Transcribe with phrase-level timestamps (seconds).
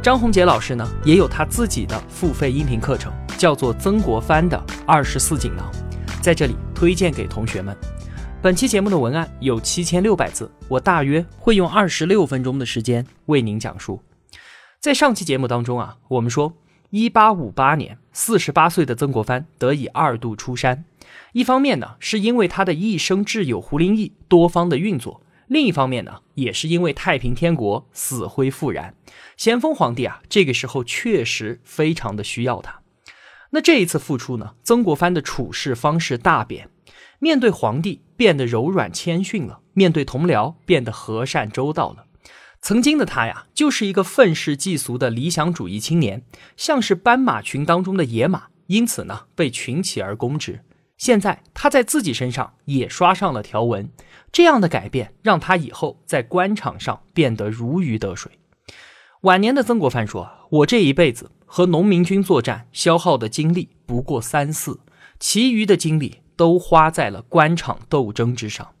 [0.00, 5.68] 张宏杰老师呢，也有他自己的付费音频课程，叫做《曾国藩的二十四锦囊》，
[6.22, 7.76] 在这里推荐给同学们。
[8.40, 14.00] 本期节目的文案有七千六百字，我大约会用二十六分钟的时间为您讲述。
[14.78, 16.54] 在上期节目当中啊，我们说，
[16.90, 20.84] 一八五八年，四十八岁的曾国藩得以二度出山，
[21.32, 25.20] 一方面呢，是因为他的一生挚友胡林翼多方的运作。
[25.48, 28.94] 另一方面呢，也是因为太平天国死灰复燃，
[29.36, 32.80] 咸丰皇帝啊，这个时候确实非常的需要他。
[33.50, 36.68] 那这一次复出呢，曾国藩的处事方式大变，
[37.18, 42.04] 面对皇帝变得柔软谦逊了，面对同僚变得和善周到了。
[42.60, 46.22] 曾经的他呀，就是一个愤世嫉俗的理想主义青年，
[46.58, 50.62] 像是斑马群当中的野马，因此呢，被群起而攻之。
[50.98, 53.88] 现在他在自己身上也刷上了条纹，
[54.32, 58.32] 这样的改变让他以后在官场上变得如鱼得水。
[59.22, 64.80] 晚年的曾国藩说：“我这一辈子和农民军作战消耗的精力不过三四，
[65.20, 68.74] 其余的精力都花在了官场斗争之上。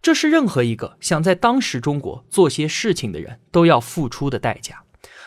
[0.00, 4.84] 这是任何一个想在当时中国做些事情的人都要付出的代价。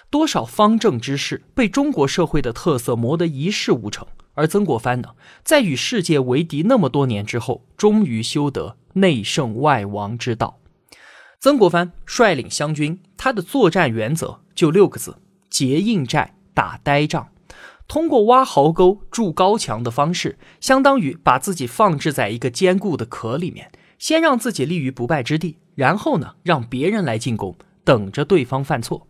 [0.10, 5.09] 多少方正之士被中国社会的特色磨得一事无成。”而曾国藩呢，
[5.44, 10.59] 在与世界为敌那么多年之后，终于修得内圣外王之道。
[11.39, 15.17] 曾国藩率领湘军，他的作战原则就六个字：
[15.50, 17.30] 结硬寨，打呆仗。
[17.88, 23.70] 通过挖壕沟、筑高墙的方式，相当于把自己放置在一个坚固的壳里面，
[24.00, 29.05] 先让自己立于不败之地，然后呢，让别人来进攻，等着对方犯错。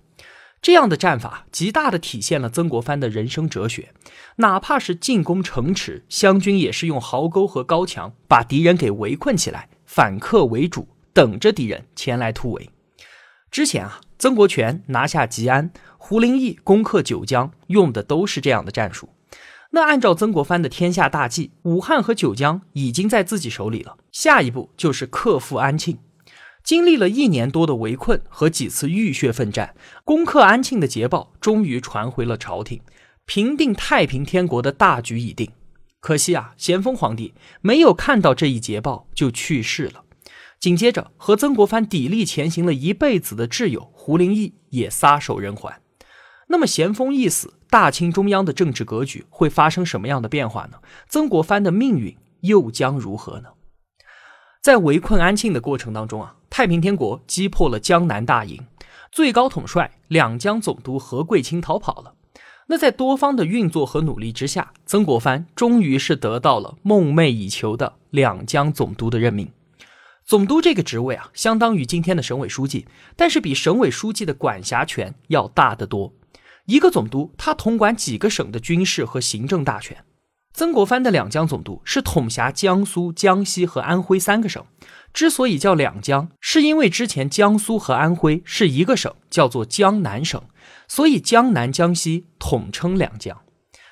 [0.64, 3.94] 这样的战法极大的体现了曾国藩的人生哲学，
[4.38, 12.70] 哪怕是进攻城池，湘军也是用壕沟和高墙把敌人给围困起来，反客为主，等着敌人前来突围。
[13.52, 19.10] 之前啊，曾国荃拿下吉安，胡林翼攻克九江，用的都是这样的战术。
[19.72, 25.98] 那按照曾国藩的天下大计，武汉和九江已经在自己手里了，下一步就是克复安庆。
[26.64, 29.76] 经历了一年多的围困和几次浴血奋战，
[30.06, 32.82] 攻克安庆的捷报终于传回了朝廷，
[33.26, 35.52] 平定太平天国的大局已定。
[36.00, 40.04] 可惜啊，咸丰皇帝没有看到这一捷报就去世了。
[40.60, 45.74] 紧接着，和曾国藩砥砺前行了一辈子的挚友胡林翼也撒手人寰。
[46.48, 50.78] 那么，咸丰一死，大清中央的政治格局会发生什么样的变化呢？
[51.10, 53.50] 曾国藩的命运又将如何呢？
[54.64, 56.36] 在围困安庆的过程当中啊。
[56.50, 58.66] 太平天国击破了江南大营，
[59.12, 62.14] 最高统帅两江总督何桂清逃跑了。
[62.68, 69.52] 那在多方的运作和努力之下，曾国藩终于是得到了梦寐以求的两江总督的任命。
[70.24, 72.88] 总督这个职位啊，相当于今天的省委书记，
[73.18, 76.14] 但是比省委书记的管辖权要大得多。
[76.68, 79.98] 一个总督他统管几个省的军事和行政大权。
[80.54, 84.64] 曾国藩的两江总督是统辖江苏、江西和安徽三个省。
[85.12, 90.42] 之所以叫两江，是因为之前江苏和安徽是一个省，叫做江南省，
[90.88, 93.40] 所以江南、江西统称两江。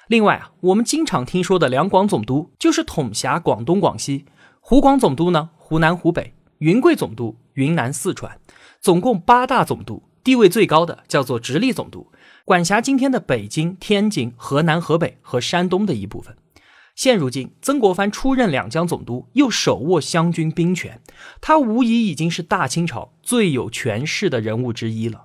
[0.08, 4.26] 另外啊，我们经常听说的两广总督就是统辖广东、广西；
[4.60, 8.40] 湖广总督呢，湖南、湖北；云贵总督，云南、四川。
[8.80, 12.12] 总共八大总督，地位最高的叫做直隶总督，
[12.46, 16.36] 管辖今天的北京、天津、河南、河北和山东的一部分。
[17.02, 21.02] 现如今，曾国藩出任两江总督，又手握湘军兵权，
[21.42, 25.24] 他无疑已经是大清朝最有权势的人物之一了。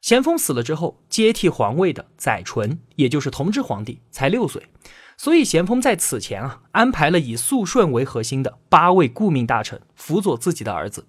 [0.00, 4.68] 咸丰死了之后，接替皇位的载淳，也就是同治皇帝，才六岁，
[5.16, 11.08] 所以咸丰在此前啊，安排了以肃顺为核心的八位顾命大臣辅佐自己的儿子。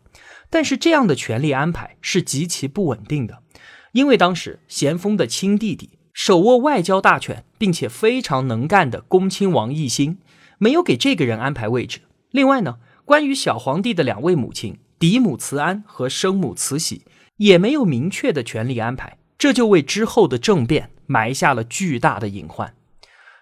[0.50, 3.44] 但是这样的权力安排是极其不稳定的，
[3.92, 5.97] 因为当时咸丰的亲弟弟。
[6.18, 10.18] 手握外交大权，并且非常能干的恭亲王奕欣，
[10.58, 12.00] 没有给这个人安排位置。
[12.32, 17.04] 另外呢，关于小皇帝的两位母亲嫡母慈安和生母慈禧，
[17.36, 22.74] 也没有明确的权力安排，这就为之后的政变埋下了巨大的隐患。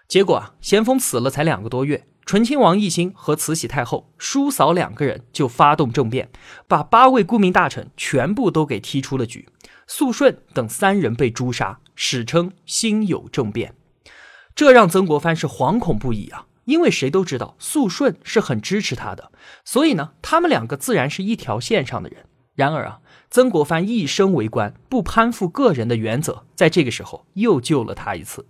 [0.06, 6.28] 结果啊，咸丰死了才两个多月，醇亲王奕欣和慈禧太后、叔嫂两个人就发动政变，
[6.68, 9.48] 把八位顾命大臣全部都给踢出了局。
[9.86, 13.74] 肃顺等三人被诛杀，史称辛酉政变。
[14.54, 16.46] 这让曾国藩是惶恐不已啊！
[16.66, 19.30] 因为谁都知道肃顺是很支持他的，
[19.64, 22.26] 所以呢，他们两个自然是一条线上的人。
[22.54, 23.00] 然而啊，
[23.30, 28.46] 曾国藩一生为官，不攀附个人的原则，在这个时候又救了他一次。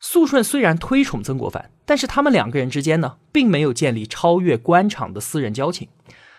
[0.00, 5.88] 肃顺虽然推崇曾国藩，但是他们两个人之间呢，并没有建立超越官场的私人交情。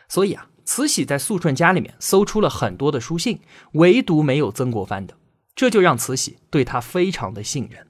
[0.09, 3.39] 所以啊，慈禧在肃顺家里面搜出了很多的书信，
[3.73, 5.15] 唯独没有曾国藩的，
[5.55, 7.87] 这就让慈禧对他非常的信任。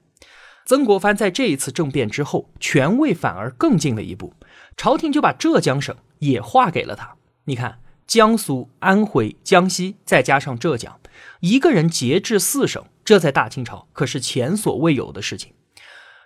[0.64, 4.34] 曾国藩在这一次政变之后，权位反而更进了一步，
[4.76, 7.16] 朝廷就把浙江省也划给了他。
[7.44, 7.80] 你看。
[8.06, 11.00] 江苏、安徽、江西，再加上浙江，
[11.40, 15.54] 一个人节制四省，这在大清朝可是前所未有的事情。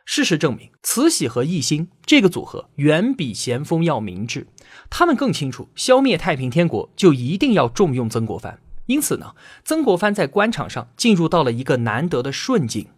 [0.04, 4.46] 事实证明，慈禧和奕欣这个组合远比咸丰要明智。
[4.90, 8.60] 他们更清楚，消灭太平天国就一定要重用曾国藩。
[8.90, 12.88] 因此呢，曾国藩在官场上进入到了一个难得的顺境。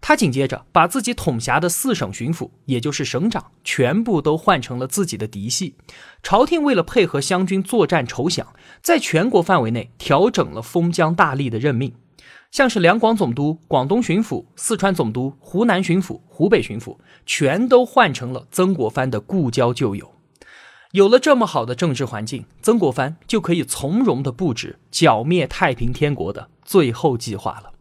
[0.00, 5.74] 他紧接着把自己统辖的四省巡抚，也就是省长，全部都换成了自己的嫡系。
[6.22, 8.46] 朝廷为了配合湘军作战筹饷，
[8.80, 11.92] 在全国范围内调整了封疆大吏的任命，
[12.50, 16.96] 像是两广总督、广东巡抚、四川总督、湖南巡抚、湖北巡抚，
[17.26, 20.13] 全都换成了曾国藩的故交旧友。
[20.94, 27.72] 有了这么好的政治环境，曾国藩就可以从容地布置剿灭太平天国的最后计划了。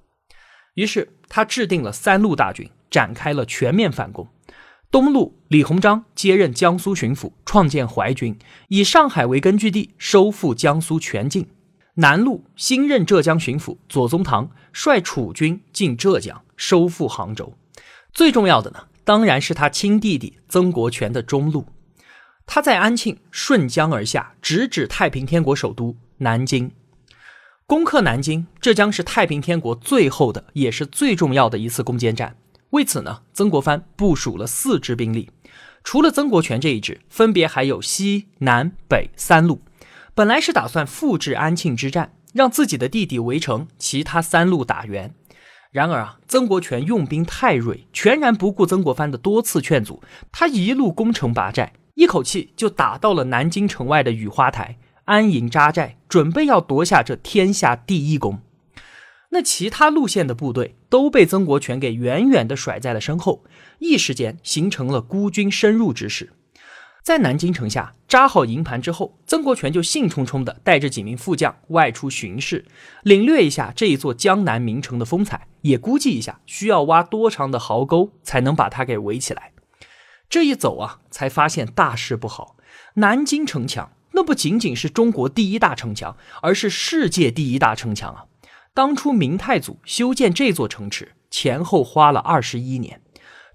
[0.74, 1.13] 于是。
[1.36, 4.27] 他制定了三路大军，展开了全面反攻。
[4.92, 8.38] 东路，李鸿章接任江苏巡抚，创建淮军，
[8.68, 11.48] 以上海为根据地，收复江苏全境。
[11.95, 17.51] 南路，新任浙江巡抚左宗棠率楚军进浙江，收复杭州。
[18.13, 21.65] 最重要的呢，当然是他亲弟弟曾国荃的中路。
[22.45, 26.72] 他在安庆顺江而下，直指太平天国首都南京。
[27.66, 32.36] 攻克南京，这将是太平天国最后的，也是最重要的一次攻坚战。
[32.72, 35.31] 为此呢，曾国藩部署了四支兵力，
[35.84, 39.62] 除了曾国荃这一支，分别还有西南北三路。
[40.13, 45.16] 本来是打算复制安庆之战，让自己的弟弟围城，其他三路打援。
[45.72, 54.78] 然而啊，曾国荃用兵太锐，全然不顾曾国藩的多次劝阻，他一路攻城拔寨，一口气就打到了南京城外的雨花台。
[55.06, 58.40] 安营扎寨，准备要夺下这天下第一功。
[59.31, 63.44] 那其他路线的部队都被曾国荃给远远的甩在了身后，
[63.80, 66.31] 一时间形成了孤军深入之势。
[67.04, 72.63] 在南京城下扎好营盘之后，曾国荃就兴冲冲地带着几名副将外出巡视，
[73.01, 79.51] 领略一下这一座江南名城的风采，也估计一下需要挖多长的壕沟才能把它给围起来。
[80.34, 82.56] 这一走啊，才发现大事不好，
[82.96, 83.92] 南京城墙。
[84.14, 88.26] 那不仅仅是中国第一大城墙，而是世界第一大城墙啊！
[88.74, 93.00] 当初明太祖修建这座城池，前后花了二十一年，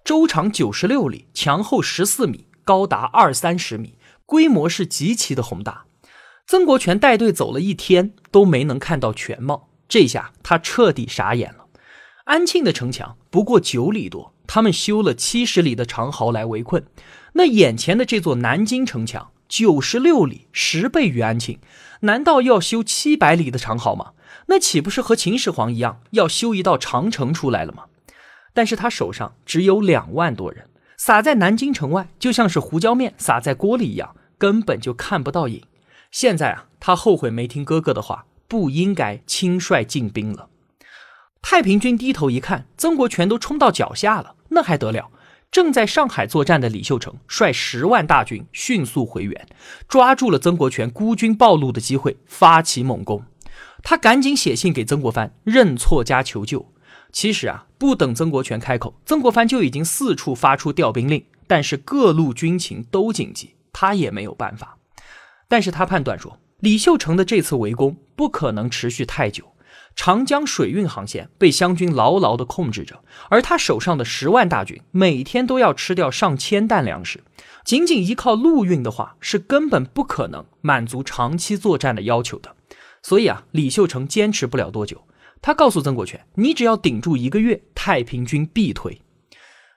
[0.04, 5.86] 周长九十六里，墙厚十四米，高达二三十米，规模是极其的宏大。
[6.46, 11.66] 曾国荃带队走了一天，都没能看到全貌，这下他彻底傻眼了。
[12.26, 16.84] 安庆的城墙不过九里多，他们修了七十里的长壕来围困，
[17.34, 19.30] 那眼前的这座南京城墙。
[19.48, 21.58] 九十六里，十倍于安庆，
[22.00, 24.12] 难道要修七百里的长壕吗？
[24.48, 27.84] 那岂不是和秦始皇一样，要修一道长城出来了吗？
[28.52, 30.66] 但是他手上只有两万多人，
[30.98, 35.62] 撒在南京城外，就像是胡椒面撒在锅里一样，根本就看不到影。
[36.10, 40.50] 现在啊，他后悔没听哥哥的话，不应该轻率进兵了。
[41.40, 45.10] 太平军低头一看，曾国荃都冲到脚下了，那还得了？
[45.50, 49.48] 正在上海作战的李秀成率十万大军迅速回援，
[49.88, 53.22] 抓住了曾国荃孤军暴露的机会，发起猛攻。
[53.82, 56.72] 他赶紧写信给曾国藩认错加求救。
[57.10, 61.24] 其实啊，不等曾国荃开口，曾国藩就已经四处发出调兵令。
[61.46, 64.76] 但是各路军情都紧急，他也没有办法。
[65.48, 69.44] 但是他判断说，李秀成的这次围攻不可能持续太久。
[69.98, 77.24] 长江水运航线被湘军牢牢地控制着，而他手上的十万大军每天都要吃掉上千担粮食，
[77.64, 82.54] 仅仅依靠陆运的话，是根本不可能满足长期作战的要求的。
[83.02, 85.02] 所以啊，李秀成坚持不了多久。
[85.42, 89.02] 他告诉曾国荃：“你只要顶住一个月，太平军必退。”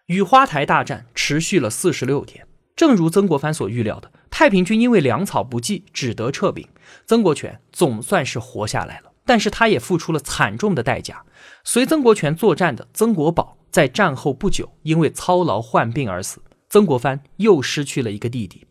[0.05, 6.67] 雨花台大战持续了四十六天，正如曾国藩所预料的，太平军因为粮草不济，只得撤兵。
[7.07, 9.10] 曾国荃总算是活下来了。
[9.25, 11.23] 但是他也付出了惨重的代价。
[11.63, 16.41] 随曾国荃作战的曾国宝，在战后不久因为操劳患病而死。
[16.69, 18.65] 曾国藩又失去了一个弟弟。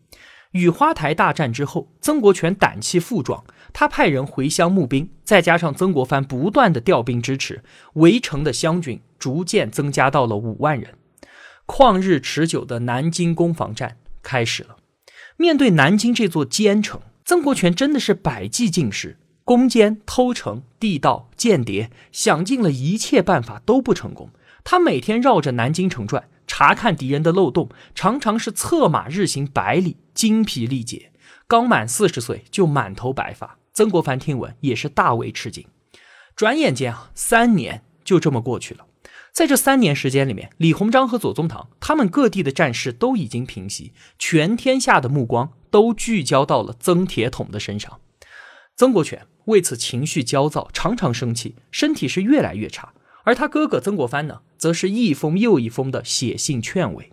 [0.51, 10.95] 雨花台大战之后，曾国荃胆气复壮，他派人回乡募兵，再加上曾国藩不断的调兵支持，围城的湘军逐渐增加到了五万人。
[11.65, 14.75] 旷日持久的南京攻防战开始了。
[15.37, 24.29] 面对南京这座坚城，曾国荃真的是百计尽施，攻坚、偷城、地道、间谍，想尽了一切办法都不成功。
[24.63, 31.11] 他每天绕着南京城转，查看敌人的漏洞，常常是策马日行百里，精疲力竭。
[31.47, 35.65] 刚满四十岁就满头白发，曾国藩听闻也是大为吃惊。
[36.35, 38.85] 转眼间啊，三年就这么过去了。
[39.33, 47.99] 在这三年时间里面，李鸿章和左宗棠他们各地的战事都已经平息，全天下的目光都聚焦到了曾铁桶的身上。
[48.75, 52.93] 曾国荃为此情绪焦躁，常常生气，身体是越来越差。
[53.23, 57.11] 而他哥哥曾国藩呢，则是一封又一封的写信劝慰。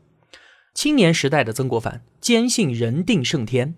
[0.75, 3.75] 青年时代的曾国藩坚信人定胜天，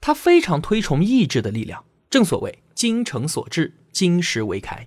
[0.00, 1.84] 他非常推崇意志的力量。
[2.10, 4.86] 正所谓精诚所至，金石为开。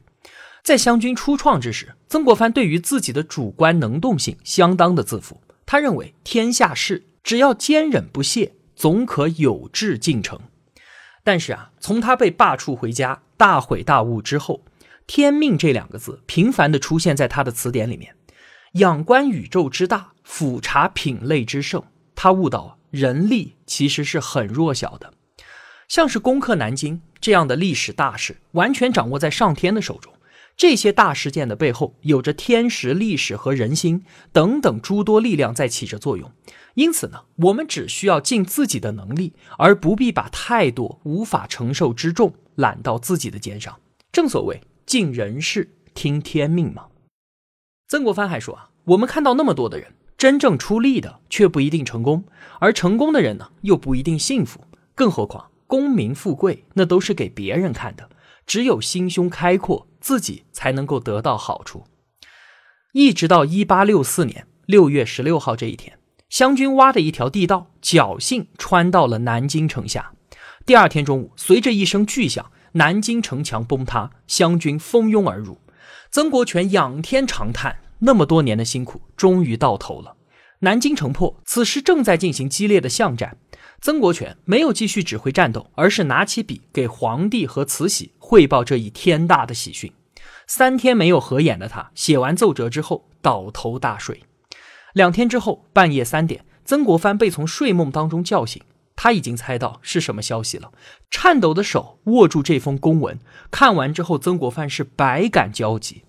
[0.64, 5.42] 在湘军初创之时，曾国藩对于自己的主观能动性相当的自负。
[5.66, 10.40] 他认为天下事只要坚忍不懈，总可有志进城。
[11.25, 14.63] 但是啊，从他被罢黜回家、大悔大悟之后
[15.08, 18.15] ，“天命”这两个字频繁地出现在他的词典里面。
[18.74, 25.13] 仰观宇宙之大，俯察品类之盛，他悟到人力其实是很弱小的。
[25.88, 30.13] 像是攻克南京这样的历史大事，完全掌握在上天的手中。
[30.58, 36.32] 这些大事件的背后，有着天时、历史和人心等等诸多力量在起着作用。
[36.76, 43.78] 因此呢，我们只需要尽自己的能力，而不必把太多无法承受之重揽到自己的肩上。
[44.12, 46.86] 正所谓尽人事，听天命嘛。
[47.90, 52.24] 曾国藩还说啊，我们看到那么多的人，真正出力的却不一定成功，
[52.60, 54.62] 而成功的人呢，又不一定幸福。
[54.94, 58.10] 更何况功名富贵，那都是给别人看的。
[58.46, 61.86] 只有心胸开阔，自己才能够得到好处。
[62.94, 65.98] 一直到一八六四年六月十六号这一天，
[66.30, 70.14] 湘军挖的一条地道侥幸穿到了南京城下。
[70.66, 75.60] 第二天中午，随着一声巨响，南京城墙崩塌，湘军蜂拥而入。
[76.10, 80.16] 曾国荃仰天长叹：那么多年的辛苦终于到头了。
[80.60, 83.38] 南京城破，此时正在进行激烈的巷战。
[83.86, 89.94] 曾国荃没有继续指挥战斗，而是拿起笔给皇帝和慈禧汇报这一天大的喜讯。
[90.48, 94.24] 三天没有合眼的他，写完奏折之后倒头大睡。
[94.94, 98.60] 两天之后，半夜三点，曾国藩被从睡梦当中叫醒，
[98.96, 100.72] 他已经猜到是什么消息了，
[101.12, 103.20] 颤抖的手握住这封公文，
[103.51, 106.01] 看完之后，曾国藩是百感交集。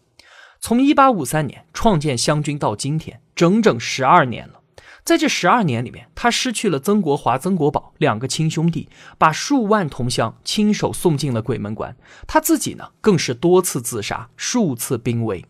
[0.60, 4.55] 从一八五三年创建湘军到今天，整整十二年了。
[5.06, 11.96] 在这十二年里面，他失去了曾国华、曾国宝两个亲兄弟，把数万同乡亲手送进了鬼门关。
[12.26, 15.44] 他自己呢，更是多次自杀，数次濒危，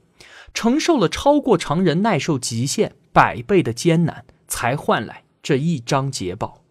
[0.52, 6.62] 承受了超过常人耐受极限百倍的艰难，才换来这一张捷报。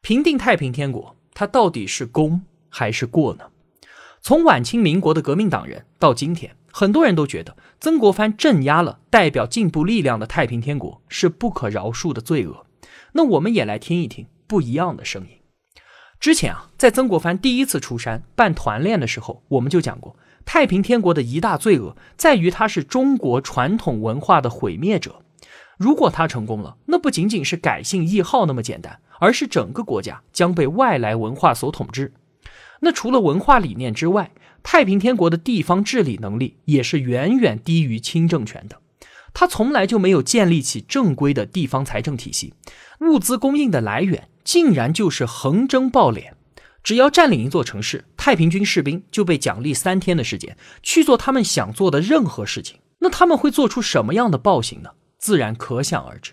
[0.00, 3.46] 平定太平天国，他到底是功还是过呢？
[4.22, 6.54] 从晚清民国的革命党人到今天。
[6.78, 12.66] 很多人都觉得曾国藩镇压了代表进步力量的太平天国是不可饶恕的罪恶。
[13.12, 15.38] 那我们也来听一听不一样的声音。
[16.20, 25.22] 之前啊，在曾国藩第一次出山办团练的时候，我们就讲过，太平天国的一大罪恶在于它是中国传统文化的毁灭者。
[25.78, 32.12] 如果他成功了，那不仅仅是改姓易号那么简单，而是整个国家将被外来文化所统治。
[32.80, 34.30] 那除了文化理念之外，
[34.68, 38.80] 太平天国的地方治理能力也是远远低于清政权的，
[39.32, 42.52] 他从来就没有建立起正规的地方财政体系，
[42.98, 46.32] 物资供应的来源竟然就是横征暴敛。
[46.82, 52.80] 只要占领一座城市，太平军士兵就被奖励三天的时间去做他们想做的任何事情。
[52.98, 54.90] 那他们会做出什么样的暴行呢？
[55.16, 56.32] 自然可想而知。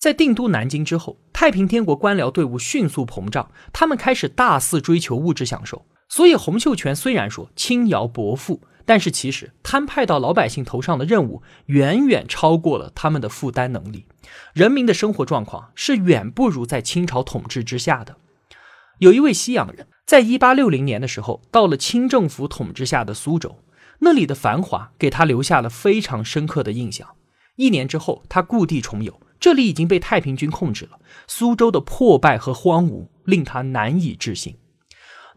[0.00, 5.84] 在定都南京之后，太平天国官僚队伍迅速膨胀，他们开始大肆追求物质享受。
[6.08, 14.06] 所以，洪秀全虽然说轻徭薄赋，但是其实摊派到老百姓头上的任务远远超过了他们的负担能力。
[14.54, 18.16] 人民的生活状况是远不如在清朝统治之下的。
[18.98, 23.58] 有一位西洋人，在一八六零年的时候，到了清政府统治下的苏州，
[24.00, 27.06] 那里的繁华给他留下了非常深刻的印象。
[27.56, 30.98] 一年之后，他故地重游，这里已经被太平军控制了。
[31.26, 34.56] 苏州的破败和荒芜令他难以置信。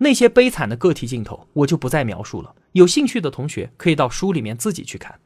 [0.03, 2.55] 那些悲惨的个体镜头，我就不再描述了。
[2.71, 5.19] 有兴趣的同学可以到书里面自己去看。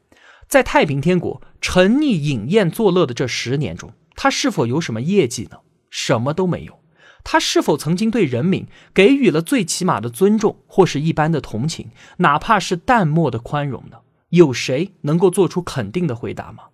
[0.46, 5.58] 在太平天国沉溺饮宴作乐的这十年中，他是否有什么业绩呢？
[5.88, 6.78] 什么都没有。
[7.24, 13.96] 他是否曾经对人民给予了最起码的尊重，或是一般的同情，哪怕是淡漠的宽容呢？
[14.28, 16.64] 有谁能够做出肯定的回答吗？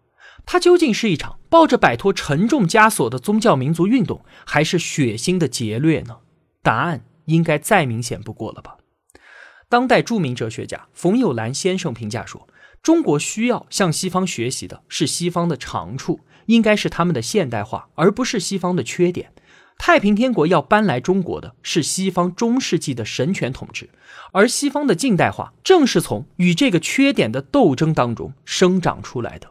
[0.44, 6.16] 它究竟是一场抱着摆脱沉重枷锁的宗教民族运动，还是血腥的劫掠呢？
[6.62, 8.76] 答案应该再明显不过了吧？
[9.68, 12.46] 当代著名哲学家冯友兰先生评价说
[12.82, 19.32] ：“中国需要向西方学习的是西方的长处，应该是他们的现代化，而不是西方的缺点。
[19.78, 23.88] 太平天国要搬来中国的是西方中世纪的神权统治，
[24.32, 29.50] 而西方的近代化正是从与这个缺点的斗争当中生长出来的。”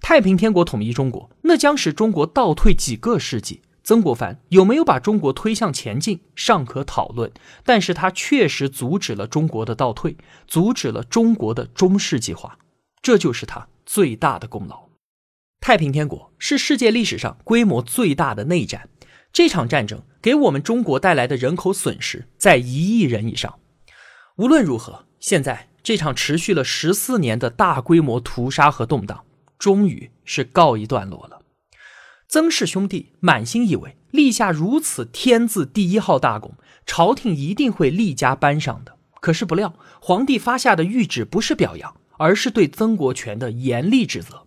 [0.00, 3.62] 太平天国统一中国，那将使中国倒退几个世纪。
[3.86, 7.30] 曾国藩有没有把中国推向前进，尚可讨论，
[7.64, 10.16] 但是他确实阻止了中国的倒退，
[10.48, 12.58] 阻止了中国的中世纪化，
[13.00, 14.88] 这就是他最大的功劳。
[15.60, 18.88] 太平天国是世界历史上规模最大的内战，
[19.32, 23.60] 这场战争给我们中国带来的人口损失在一亿人以上。
[24.38, 29.24] 无论如何，现在这场持续了十四年的大规模屠杀和动荡。
[29.60, 31.35] 终于是告一段落了。
[32.28, 36.54] 曾氏兄弟满心以为立下如此天字第一号大功，
[36.84, 38.96] 朝廷一定会立加颁赏的。
[39.20, 44.46] 可是不料，皇帝发下的谕旨不是表扬，而是对曾国荃的严厉指责。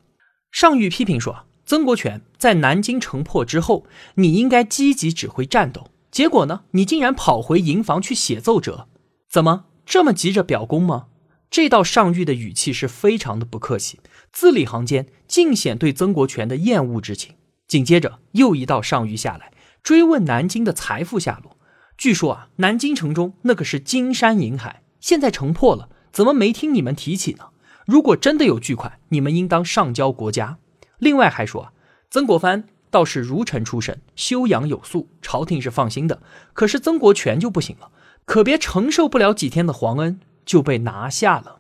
[0.52, 8.88] 上谕批评说：“曾国荃在南京城破之后，你应该积极指挥战斗，结果呢，你竟然跑回营房去写奏折，
[9.30, 11.08] 怎么这么急着表功吗？”
[11.52, 14.00] 这道上谕的语气是非常的不客气。
[14.32, 17.34] 字里行间尽显对曾国荃的厌恶之情。
[17.70, 21.56] 紧接着又一道上谕下来，追问南京的财富下落。
[21.96, 27.50] 据说啊，南京城中那可是金山银海，现在城破了，怎么没听你们提起呢？
[27.86, 30.58] 如果真的有巨款，你们应当上交国家。
[30.98, 31.74] 另外还说啊，
[32.10, 36.24] 曾国藩倒是儒臣出身，修养有素，朝廷是放心的。
[36.54, 37.92] 可是曾国荃就不行了，
[38.26, 41.60] 可别承受不了几天的皇恩就被拿下了。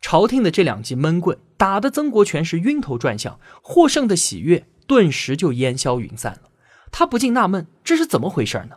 [0.00, 6.50] 朝廷的这两记闷棍打得曾国荃是晕头转向，获胜的喜悦顿时就烟消云散了。
[6.90, 8.76] 他不禁纳闷，这是怎么回事呢？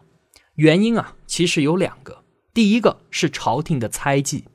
[0.55, 2.23] 原因啊，其实有两个。
[2.53, 4.45] 第一个是朝廷的猜忌。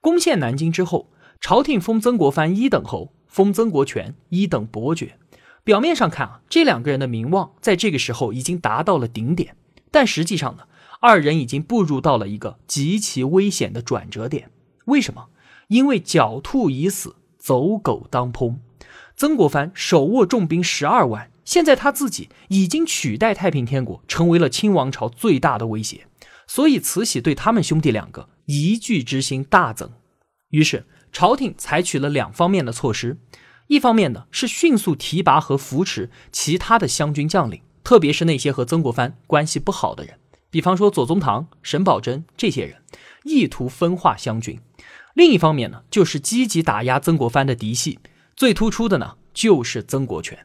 [0.00, 5.18] 攻陷南京之后，朝廷封曾国藩一等侯，封曾国荃一等伯爵。
[5.62, 9.56] 表面上看啊，这两个人的名望在这个时候已经达到了顶点，
[9.90, 10.62] 但实际上呢，
[11.00, 14.50] 二人已经步入到了一个极其危险的转折点。
[14.86, 15.26] 为什么？
[15.68, 18.58] 因为狡兔已死，走狗当烹。
[19.16, 26.06] 曾国藩手握重兵十二万，现在他自己已经取代太平天国，成为了清王朝最大的威胁。
[26.46, 29.90] 所以慈禧对他们兄弟两个疑惧之心大增。
[30.50, 33.16] 于是朝廷采取了两方面的措施：
[33.68, 40.18] 一方面呢是迅速提拔和扶持其他的湘军将领，特别是那些和曾国藩关系不好的人，
[40.50, 42.82] 比方说左宗棠、沈葆桢这些人，
[43.24, 44.60] 意图分化湘军。
[45.14, 47.98] 另一方面呢，就是积极打压曾国藩的嫡系，
[48.36, 50.38] 最突出的呢就是曾国荃。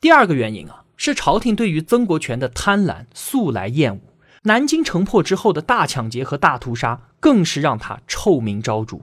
[0.00, 4.00] 第二个原因啊，是朝廷对于曾国荃的贪婪素来厌恶，
[4.44, 9.00] 南京城破之后的大抢劫和大屠杀，更是让他臭名昭著。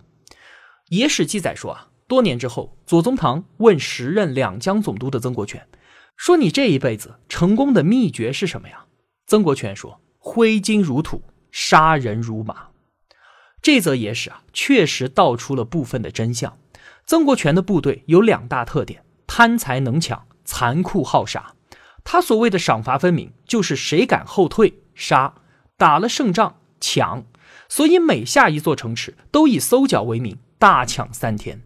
[0.90, 5.68] 野史记载说啊，多年之后，左宗棠问时任两江总督的曾国荃，
[6.18, 8.86] 说你这一辈子成功的秘诀是什么呀？
[9.28, 12.70] 曾国荃说：挥金如土，杀人如麻。
[13.62, 16.58] 这则野史啊，确实道出了部分的真相。
[17.12, 21.56] 曾国荃的部队有两大特点：贪财能抢，残酷好杀。
[22.06, 25.34] 他所谓的赏罚分明，就是谁敢后退，杀；
[25.76, 27.26] 打了胜仗，抢。
[27.68, 31.62] 所以每下一座城池，都以搜剿为名，大抢三天。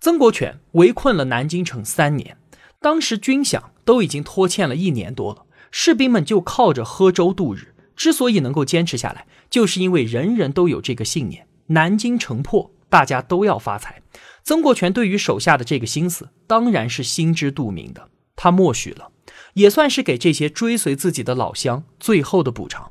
[0.00, 2.36] 曾国荃围困了南京城三年，
[2.80, 7.72] 当时军饷都已经拖欠了一年多了，士兵们就靠着喝粥度日。
[7.94, 14.02] 之所以能够坚持下来，就是因为人人都有这个信念：南京城破，大家都要发财。
[14.44, 18.08] 曾国荃对于手下的这个心思，当然是心知肚明的。
[18.34, 19.10] 他默许了，
[19.54, 22.90] 也算是给这些追随自己的老乡最后的补偿。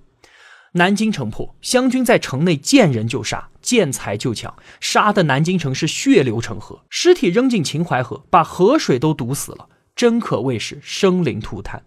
[0.74, 11.84] 南京城破，湘军在城内见人就杀，见财就抢，杀的南京城是血流成河，尸体扔进秦淮河，把河水都堵死了，真可谓是生灵涂炭。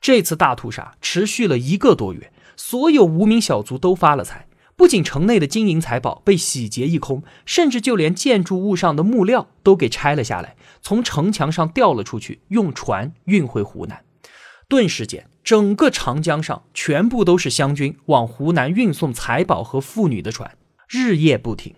[0.00, 2.32] 这次大屠杀持续了一个多月。
[2.56, 4.46] 所有无名小卒都发了财，
[4.80, 14.02] 不仅城内的金银财宝被洗劫一空，甚至就连建筑物上的木料都给拆了下来，从城墙上掉了出去，用船运回湖南。
[14.70, 20.56] 顿时间，整个长江上全部都是湘军往湖南运送财宝和妇女的船，
[20.88, 21.74] 日夜不停。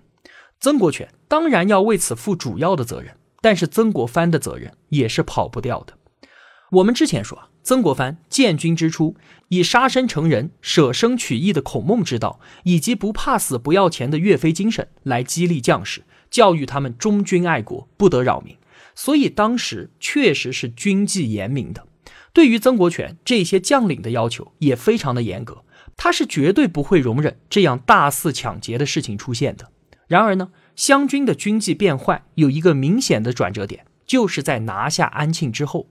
[0.61, 5.95] 曾国荃当然要为此负主要的责任，但是曾国藩的责任也是跑不掉的。
[6.71, 7.49] 我们之前说。
[7.63, 9.15] 曾国藩建军之初，
[9.49, 18.57] 以杀身成仁、舍生取义的孔孟之道，以及不怕死、不要钱的岳飞精神来激励将士，教育他们忠君爱国、不得扰民。
[18.95, 21.87] 所以当时确实是军纪严明的，
[22.33, 25.65] 对于曾国荃这些将领的要求也非常的严格，
[25.97, 29.71] 他是绝对不会容忍这样大肆抢劫的事情出现的。
[30.09, 35.89] 然而呢，湘军的军纪变坏有一个明显的转折点，就是在拿下安庆之后，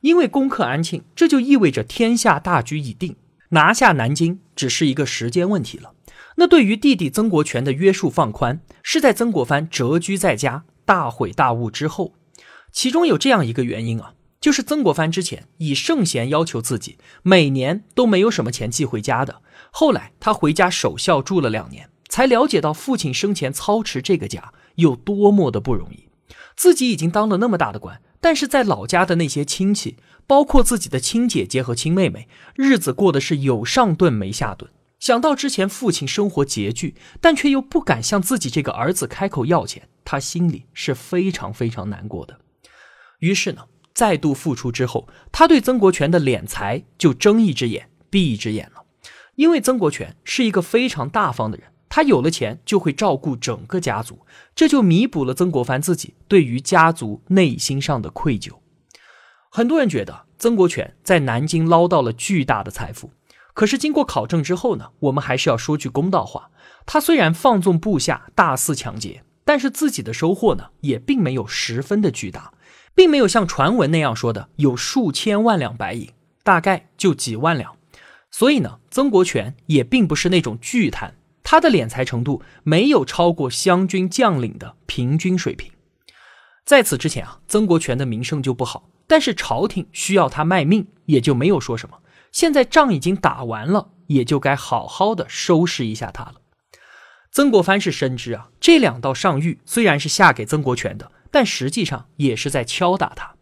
[0.00, 3.16] 因为攻克安庆，这就意味着天下大局已定，
[3.50, 5.94] 拿下南京只是一个时间问题了。
[6.36, 12.14] 那对于弟弟曾国荃的约束放宽，是在曾国藩谪居在家、大悔大悟之后。
[12.70, 19.42] 其中有这样一个原因啊，就是曾国藩之前以圣贤要求自己，每年都没有什么钱寄回家的。
[19.70, 26.08] 后来他回家守孝住了两年，才了解到父亲生前操持这个家有多么的不容易。
[26.54, 34.70] 自己已经当了那么大的官，但是在老家的那些亲戚，包括自己的亲姐姐和亲妹妹，日子过得是有上顿没下顿。
[34.98, 42.40] 想到之前父亲生活拮据，但却又不敢向自己这个儿子开口要钱，他心里是非常非常难过的。
[43.20, 48.82] 于是呢，再度复出之后，他对曾国荃的敛财就睁一只眼闭一只眼了。
[49.36, 54.20] 因为曾国荃是一个非常大方的人，他有了钱就会照顾整个家族，
[54.54, 58.52] 这就弥补了曾国藩自己对于家族内心上的愧疚。
[59.50, 63.10] 很多人觉得曾国荃在南京捞到了巨大的财富。
[63.52, 66.50] 可是经过考证之后呢，我们还是要说句公道话。
[66.86, 72.52] 他虽然放纵部下大肆抢劫，但是自己的收获呢，也并没有十分的巨大，
[72.94, 76.08] 并没有像传闻那样说的有数千万两白银，
[76.44, 77.74] 大概就几万两。
[78.30, 81.16] 所以呢，曾国荃也并不是那种巨贪，
[81.50, 85.72] 他的敛财程度没有超过湘军将领的平均水平。
[86.66, 92.00] 在此之前啊，曾国荃的名声就不好，但是朝廷需要他卖命，也就没有说什么。
[92.32, 96.34] 现在仗已经打完了，也就该好好的收拾一下他了。
[97.32, 103.36] 曾国藩是深知啊，这两道上谕虽然是下给曾国荃的，但实际上也是在敲打他。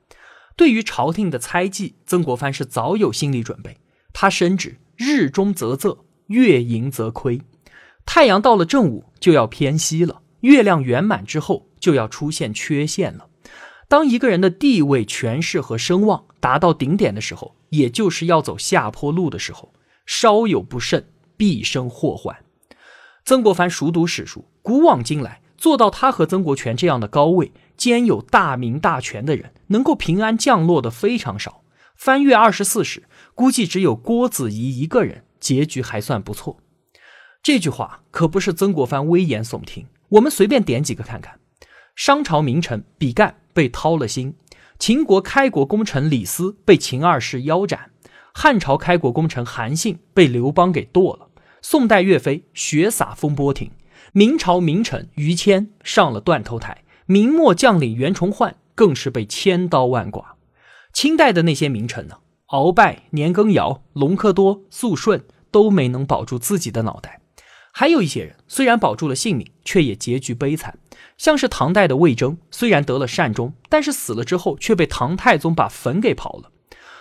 [0.54, 3.78] 对于朝廷的猜忌，曾国藩是早有心理准备。
[4.12, 7.40] 他深知日中则仄，月盈则亏，
[8.06, 13.26] 太阳到了正午就要偏西了，月亮圆满之后就要出现缺陷了。
[13.88, 19.72] 当一个人的地位、权势和声望达到顶点的时候，也就是要走下坡路的时候，
[20.06, 22.34] 稍有不慎，必生祸患。
[23.24, 31.62] 曾国藩熟读史书，古往今来，做到他和曾国荃这样的高位，兼有大名大权的人，能够平安降落的非常少。
[31.96, 36.58] 翻阅二十四史，估计只有郭子仪一个人结局还算不错。
[37.46, 41.38] 这句话可不是曾国藩危言耸听，我们随便点几个看看。
[41.94, 43.36] 商朝名臣比干。
[43.54, 44.34] 被掏了心，
[44.80, 47.92] 秦国开国功臣李斯被秦二世腰斩，
[48.34, 51.28] 汉朝开国功臣韩信被刘邦给剁了，
[51.62, 53.70] 宋代岳飞血洒风波亭，
[54.10, 60.36] 明朝名臣于谦上了断头台，明末将领袁崇焕更是被千刀万剐。
[60.92, 62.16] 清代的那些名臣呢？
[62.48, 67.20] 鳌拜、年羹尧、隆科多、肃顺都没能保住自己的脑袋。
[67.78, 70.78] 还有一些人虽然保住了性命，却也结局悲惨，
[71.18, 76.50] 像是唐代的魏征，虽然得了善终，但是死了之后却被唐太宗把坟给刨了。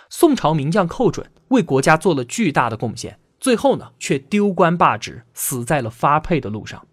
[0.09, 6.85] 宋朝名将寇准为国家做了巨大的贡献，最后呢却丢官罢职，死在了发配的路上。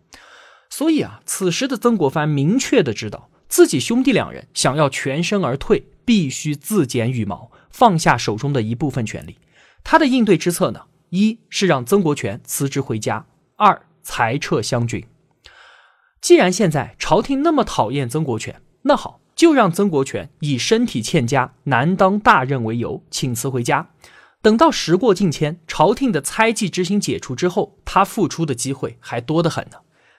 [0.71, 9.38] 所以啊，此时的曾国藩明确的知道自己兄弟两人想要全身而退，必须自剪羽毛，放下手中的一部分权力。
[9.83, 13.27] 他的应对之策呢，一是让曾国荃辞职回家。
[13.62, 15.07] 二裁撤湘军。
[16.20, 23.90] 既然现在朝廷那么讨厌曾国荃，那好，就让曾国荃以身体欠佳、难当大任为由请辞回家。
[24.40, 29.77] 等到时过境迁，朝廷的猜忌之心解除之后，他复出的机会还多得很呢。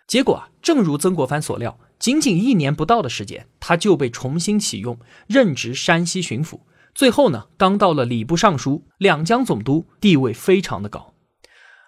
[0.07, 6.61] 结果啊，正如曾国藩所料，仅仅一年不到的时间，他就被重新启用，任职山西巡抚。
[6.95, 11.13] 最后呢，当到了礼部尚书、两江总督，地位非常的高。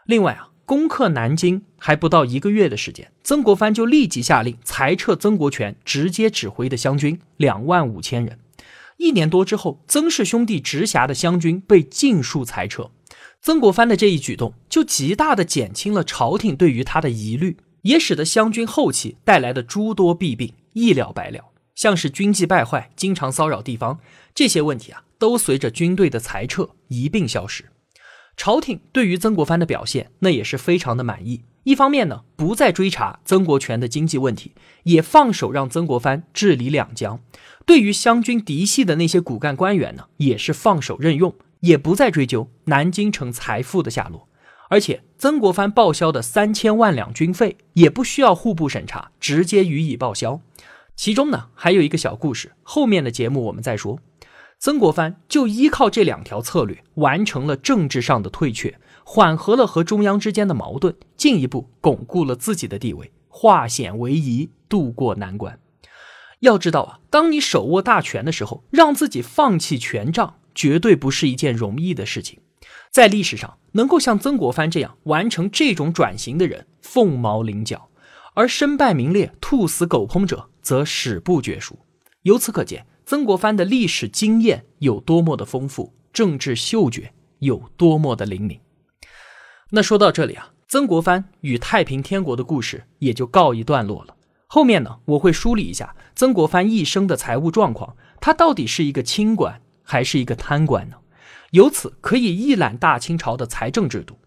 [0.05, 0.49] 另外啊。
[0.65, 8.39] 攻克南京还不到一个月的时间，曾国藩就立即下令裁撤曾国荃直接指挥的湘军两万五千人。
[8.97, 12.89] 一年多之后，曾氏兄弟直辖的湘军被尽数裁撤。
[13.41, 21.51] 曾国藩的这一举动，就极大的减轻了朝廷对于他的疑虑，也使得湘军后期带来的诸多弊病一了百了。
[21.75, 23.99] 像是军纪败坏、经常骚扰地方
[24.33, 27.65] 这些问题啊，都随着军队的裁撤一并消失。
[28.37, 31.41] 朝廷对于曾国藩的表现，那也是非常的满意。
[31.63, 34.51] 一方面呢，不再追查曾国荃的经济问题，
[34.83, 37.19] 也放手让曾国藩治理两江。
[37.65, 44.27] 对于湘军嫡系的那些骨干官员呢，也是放手任用，也不再追究南京城财富的下落。
[44.69, 50.41] 而且，曾国藩报销的三千万两军费，也不需要户部审查，直接予以报销。
[50.95, 53.99] 其中呢还有一个小故事，后面的节目我们再说。
[54.65, 65.59] 曾国藩就依靠这两条策略，完成了政治上的退却，缓和了和中央之间的矛盾，进一步巩固了自己的地位，化险为夷，渡过难关。
[66.39, 72.39] 要知道啊，当你手握大权的时候，让自己放弃权杖，绝对不是一件容易的事情。
[72.89, 77.91] 在历史上，能够像曾国藩这样完成这种转型的人，凤毛麟角；
[78.33, 81.77] 而身败名裂、兔死狗烹者，则史不绝书。
[82.23, 88.59] 由此可见，曾国藩的历史经验有多么的丰富，政治嗅觉有多么的灵敏。
[89.69, 94.15] 那说到这里啊，曾国藩与太平天国的故事也就告一段落了。
[94.47, 100.95] 后面呢，我会梳理一下曾国藩一生的财务状况，他到底是一个清官还是一个贪官呢？
[101.51, 104.17] 由此可以一览大清朝的财政制度。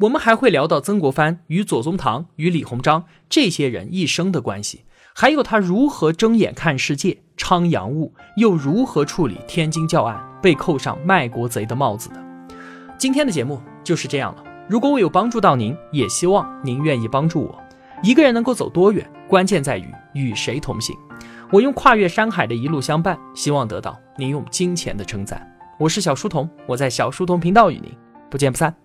[0.00, 4.84] 我们还会聊到曾国藩与左宗棠、与李鸿章这些人一生的关系，
[5.18, 12.22] 还有他如何睁眼看世界、昌洋务，又如何处理天津教案被扣上卖国贼的帽子的。
[12.98, 14.44] 今天的节目就是这样了。
[14.68, 17.58] 如果我有帮助到您，也希望您愿意帮助我。
[18.02, 20.94] 一个人能够走多远，关键在于与谁同行。
[21.50, 25.50] 我用跨越山海的一路相伴，希望得到您用金钱的称赞。
[25.78, 27.90] 我是小书童，我在小书童频道与您
[28.28, 28.76] 不见不散。